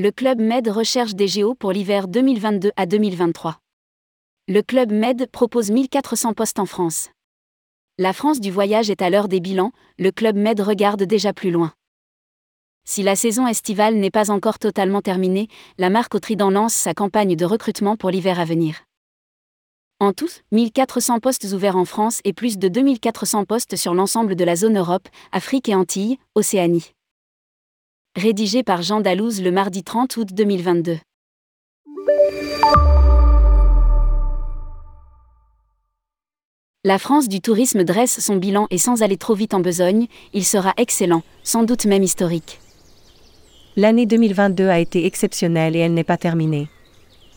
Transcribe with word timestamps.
Le 0.00 0.12
Club 0.12 0.40
Med 0.40 0.68
recherche 0.68 1.16
des 1.16 1.26
géos 1.26 1.56
pour 1.56 1.72
l'hiver 1.72 2.06
2022 2.06 2.70
à 2.76 2.86
2023. 2.86 3.58
Le 4.46 4.62
Club 4.62 4.92
Med 4.92 5.28
propose 5.32 5.72
1400 5.72 6.34
postes 6.34 6.60
en 6.60 6.66
France. 6.66 7.10
La 7.98 8.12
France 8.12 8.38
du 8.38 8.52
voyage 8.52 8.90
est 8.90 9.02
à 9.02 9.10
l'heure 9.10 9.26
des 9.26 9.40
bilans, 9.40 9.72
le 9.98 10.12
Club 10.12 10.36
Med 10.36 10.60
regarde 10.60 11.02
déjà 11.02 11.32
plus 11.32 11.50
loin. 11.50 11.72
Si 12.84 13.02
la 13.02 13.16
saison 13.16 13.48
estivale 13.48 13.96
n'est 13.96 14.12
pas 14.12 14.30
encore 14.30 14.60
totalement 14.60 15.02
terminée, 15.02 15.48
la 15.78 15.90
marque 15.90 16.14
au 16.14 16.20
Trident 16.20 16.50
lance 16.50 16.74
sa 16.74 16.94
campagne 16.94 17.34
de 17.34 17.44
recrutement 17.44 17.96
pour 17.96 18.10
l'hiver 18.10 18.38
à 18.38 18.44
venir. 18.44 18.84
En 19.98 20.12
tout, 20.12 20.30
1400 20.52 21.18
postes 21.18 21.52
ouverts 21.52 21.76
en 21.76 21.84
France 21.84 22.20
et 22.22 22.32
plus 22.32 22.56
de 22.56 22.68
2400 22.68 23.46
postes 23.46 23.74
sur 23.74 23.94
l'ensemble 23.94 24.36
de 24.36 24.44
la 24.44 24.54
zone 24.54 24.78
Europe, 24.78 25.08
Afrique 25.32 25.68
et 25.68 25.74
Antilles, 25.74 26.18
Océanie 26.36 26.92
rédigé 28.18 28.62
par 28.62 28.82
Jean 28.82 29.00
Dalouse 29.00 29.40
le 29.40 29.50
mardi 29.50 29.82
30 29.82 30.16
août 30.16 30.28
2022. 30.32 30.98
La 36.84 36.98
France 36.98 37.28
du 37.28 37.40
tourisme 37.40 37.84
dresse 37.84 38.20
son 38.20 38.36
bilan 38.36 38.66
et 38.70 38.78
sans 38.78 39.02
aller 39.02 39.16
trop 39.16 39.34
vite 39.34 39.54
en 39.54 39.60
besogne, 39.60 40.06
il 40.32 40.44
sera 40.44 40.74
excellent, 40.76 41.22
sans 41.42 41.62
doute 41.62 41.86
même 41.86 42.02
historique. 42.02 42.60
L'année 43.76 44.06
2022 44.06 44.68
a 44.68 44.78
été 44.78 45.06
exceptionnelle 45.06 45.76
et 45.76 45.80
elle 45.80 45.94
n'est 45.94 46.04
pas 46.04 46.16
terminée. 46.16 46.68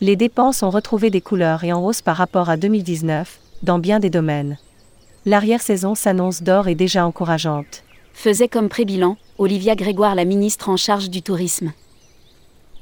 Les 0.00 0.16
dépenses 0.16 0.62
ont 0.62 0.70
retrouvé 0.70 1.10
des 1.10 1.20
couleurs 1.20 1.62
et 1.64 1.72
en 1.72 1.84
hausse 1.84 2.02
par 2.02 2.16
rapport 2.16 2.50
à 2.50 2.56
2019, 2.56 3.38
dans 3.62 3.78
bien 3.78 4.00
des 4.00 4.10
domaines. 4.10 4.58
L'arrière-saison 5.26 5.94
s'annonce 5.94 6.42
d'or 6.42 6.66
et 6.66 6.74
déjà 6.74 7.06
encourageante. 7.06 7.84
Faisait 8.14 8.48
comme 8.48 8.68
pré-bilan, 8.68 9.16
Olivia 9.38 9.74
Grégoire, 9.74 10.14
la 10.14 10.24
ministre 10.24 10.68
en 10.68 10.76
charge 10.76 11.10
du 11.10 11.22
tourisme. 11.22 11.72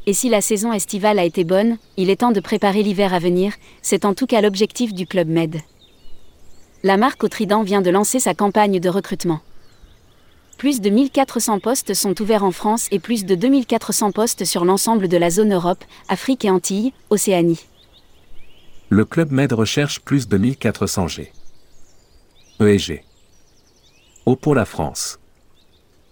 Et 0.06 0.12
si 0.12 0.28
la 0.28 0.40
saison 0.40 0.72
estivale 0.72 1.18
a 1.18 1.24
été 1.24 1.44
bonne, 1.44 1.78
il 1.96 2.10
est 2.10 2.16
temps 2.16 2.32
de 2.32 2.40
préparer 2.40 2.82
l'hiver 2.82 3.14
à 3.14 3.18
venir, 3.18 3.52
c'est 3.82 4.04
en 4.04 4.14
tout 4.14 4.26
cas 4.26 4.40
l'objectif 4.40 4.92
du 4.92 5.06
Club 5.06 5.28
Med. 5.28 5.60
La 6.82 6.96
marque 6.96 7.22
au 7.22 7.28
Trident 7.28 7.62
vient 7.62 7.82
de 7.82 7.90
lancer 7.90 8.18
sa 8.18 8.34
campagne 8.34 8.80
de 8.80 8.88
recrutement. 8.88 9.40
Plus 10.56 10.80
de 10.80 10.90
1400 10.90 11.60
postes 11.60 11.94
sont 11.94 12.20
ouverts 12.20 12.44
en 12.44 12.50
France 12.50 12.88
et 12.90 12.98
plus 12.98 13.24
de 13.24 13.34
2400 13.34 14.12
postes 14.12 14.44
sur 14.44 14.64
l'ensemble 14.64 15.08
de 15.08 15.16
la 15.16 15.30
zone 15.30 15.54
Europe, 15.54 15.84
Afrique 16.08 16.44
et 16.44 16.50
Antilles, 16.50 16.92
Océanie. 17.10 17.60
Le 18.88 19.04
Club 19.04 19.30
Med 19.30 19.52
recherche 19.52 20.00
plus 20.00 20.26
de 20.26 20.36
1400 20.36 21.08
G. 21.08 21.32
ESG. 22.58 23.04
Au 24.26 24.36
pour 24.36 24.54
la 24.54 24.64
France. 24.64 25.19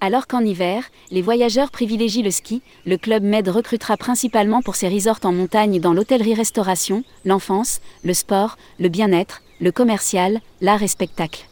Alors 0.00 0.28
qu'en 0.28 0.44
hiver, 0.44 0.84
les 1.10 1.22
voyageurs 1.22 1.72
privilégient 1.72 2.22
le 2.22 2.30
ski, 2.30 2.62
le 2.86 2.96
Club 2.96 3.24
Med 3.24 3.48
recrutera 3.48 3.96
principalement 3.96 4.62
pour 4.62 4.76
ses 4.76 4.88
resorts 4.88 5.18
en 5.24 5.32
montagne 5.32 5.80
dans 5.80 5.92
l'hôtellerie-restauration, 5.92 7.02
l'enfance, 7.24 7.80
le 8.04 8.14
sport, 8.14 8.56
le 8.78 8.88
bien-être, 8.88 9.42
le 9.60 9.72
commercial, 9.72 10.40
l'art 10.60 10.84
et 10.84 10.88
spectacle. 10.88 11.48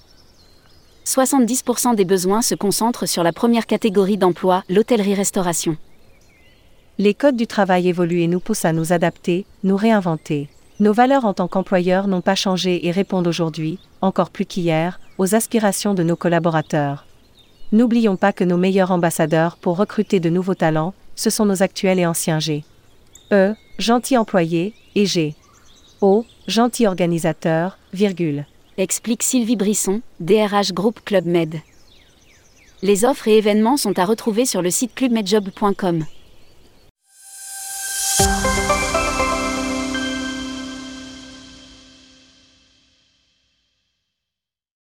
70% 1.05 1.97
des 1.97 2.05
besoins 2.05 2.41
se 2.41 2.55
concentrent 2.55 3.07
sur 3.07 3.25
la 3.25 3.33
première 3.33 3.67
catégorie 3.67 4.17
d'emploi, 4.17 4.63
l'hôtellerie-restauration. 4.69 5.77
Les 6.99 7.15
codes 7.15 7.37
du 7.37 7.49
travail 7.49 7.89
évoluent 7.89 8.23
et 8.23 8.29
nous 8.29 8.41
poussent 8.41 8.65
à 8.65 8.73
nous 8.73 8.93
adapter, 8.93 9.45
nous 9.65 9.77
réinventer. 9.77 10.49
Nos 10.79 10.93
valeurs 10.93 11.25
en 11.25 11.35
tant 11.35 11.49
qu'employeurs 11.49 12.07
n'ont 12.07 12.21
pas 12.21 12.35
changé 12.37 12.87
et 12.87 12.93
répondent 12.93 13.27
aujourd'hui, 13.27 13.81
encore 14.03 14.31
plus 14.31 14.47
qu'hier, 14.47 15.01
aux 15.19 15.35
aspirations 15.35 15.95
de 15.95 16.05
nos 16.05 16.17
collaborateurs. 16.17 17.06
N'oublions 17.73 18.17
pas 18.17 18.33
que 18.33 18.45
nos 18.45 18.57
meilleurs 18.57 18.93
ambassadeurs 18.93 19.57
pour 19.57 19.77
recruter 19.77 20.21
de 20.21 20.31
nouveaux 20.31 20.55
talents, 20.55 20.95
ce 21.17 21.31
sont 21.31 21.45
nos 21.45 21.63
actuels 21.63 21.99
et 21.99 22.07
anciens 22.07 22.39
G. 22.39 22.65
E, 23.33 23.55
gentil 23.79 24.17
employé, 24.17 24.73
et 24.95 25.07
G. 25.07 25.35
O, 26.01 26.25
gentil 26.47 26.87
organisateur, 26.87 27.77
virgule. 27.93 28.47
Explique 28.79 29.25
Sylvie 29.25 29.57
Brisson, 29.57 30.01
DRH 30.21 30.73
Groupe 30.73 31.01
Club 31.05 31.27
Med. 31.27 31.57
Les 32.83 33.05
offres 33.05 33.27
et 33.27 33.39
événements 33.39 33.77
sont 33.77 33.99
à 33.99 34.05
retrouver 34.05 34.47
sur 34.47 34.63
le 34.63 34.71
site 34.71 34.95
clubmedjob.com. 34.95 36.05